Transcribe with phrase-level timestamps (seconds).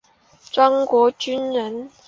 [0.51, 1.91] 庄国钧人。